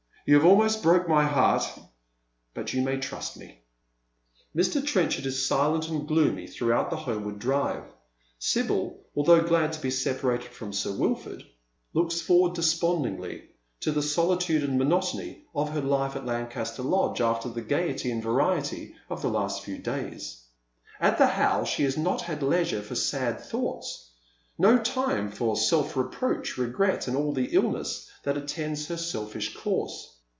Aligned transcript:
"You 0.31 0.35
have 0.35 0.45
almost 0.45 0.83
broke 0.83 1.09
my 1.09 1.25
heart, 1.25 1.67
but 2.53 2.73
you 2.73 2.83
may 2.83 2.97
trust 2.99 3.35
me." 3.37 3.63
Mr. 4.55 4.85
Trenchard 4.85 5.25
is 5.25 5.47
silent 5.47 5.89
and 5.89 6.07
gloomy 6.07 6.45
throughout 6.45 6.91
the 6.91 6.95
homeward 6.95 7.39
drit^e. 7.39 7.83
Sibyl, 8.37 8.99
although 9.15 9.41
glad 9.41 9.73
to 9.73 9.81
be 9.81 9.89
separated 9.89 10.49
from 10.51 10.73
Sir 10.73 10.91
Wilford, 10.91 11.41
Joel 11.93 12.05
Pilgrim. 12.05 12.05
817 12.05 12.05
looks 12.05 12.21
f 12.21 12.29
orwrard 12.29 12.55
despondingly 12.55 13.49
to 13.79 13.91
the 13.91 14.03
solitude 14.03 14.63
and 14.63 14.77
monotony 14.77 15.43
of 15.55 15.71
her 15.71 15.81
Kfe 15.81 16.15
at 16.15 16.25
Lancaster 16.25 16.83
Lodge 16.83 17.19
after 17.19 17.49
the 17.49 17.61
gaiety 17.63 18.11
and 18.11 18.21
variety 18.23 18.95
of 19.09 19.23
the 19.23 19.29
last 19.29 19.63
few 19.63 19.79
days. 19.79 20.43
At 20.99 21.17
the 21.17 21.27
How 21.27 21.63
she 21.65 21.81
has 21.83 21.97
not 21.97 22.21
had 22.21 22.43
leisure 22.43 22.83
for 22.83 22.95
sad 22.95 23.41
thoughts 23.41 24.09
I 24.17 24.61
no 24.61 24.77
time 24.77 25.31
for 25.31 25.55
self 25.57 25.97
reproach, 25.97 26.57
regret, 26.59 27.07
and 27.07 27.17
all 27.17 27.33
the 27.33 27.47
illness 27.51 28.07
that 28.23 28.37
attends 28.37 28.87
her 28.87 28.97
selfish 28.97 29.55
course. 29.55 30.09